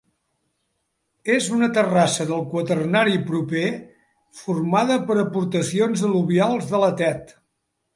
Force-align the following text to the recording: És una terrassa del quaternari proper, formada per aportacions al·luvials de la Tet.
És 1.33 1.49
una 1.57 1.69
terrassa 1.75 2.27
del 2.31 2.41
quaternari 2.55 3.21
proper, 3.29 3.69
formada 4.43 5.01
per 5.11 5.23
aportacions 5.29 6.09
al·luvials 6.13 6.71
de 6.75 6.87
la 6.89 6.95
Tet. 7.07 7.41